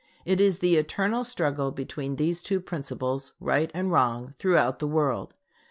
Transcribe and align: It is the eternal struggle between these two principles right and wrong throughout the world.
It 0.25 0.41
is 0.41 0.57
the 0.57 0.77
eternal 0.77 1.23
struggle 1.23 1.69
between 1.69 2.15
these 2.15 2.41
two 2.41 2.59
principles 2.59 3.33
right 3.39 3.69
and 3.75 3.91
wrong 3.91 4.33
throughout 4.39 4.79
the 4.79 4.87
world. 4.87 5.35